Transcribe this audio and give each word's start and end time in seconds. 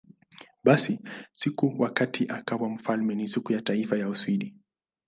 Basi, 0.63 0.99
siku 1.33 1.75
wakati 1.77 2.25
akawa 2.27 2.67
wafalme 2.69 3.15
ni 3.15 3.27
Siku 3.27 3.53
ya 3.53 3.61
Taifa 3.61 3.97
ya 3.97 4.09
Uswidi. 4.09 4.55